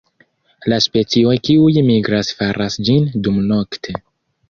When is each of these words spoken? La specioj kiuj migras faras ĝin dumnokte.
La 0.73 0.79
specioj 0.85 1.35
kiuj 1.49 1.85
migras 1.91 2.35
faras 2.41 2.83
ĝin 2.89 3.09
dumnokte. 3.29 4.01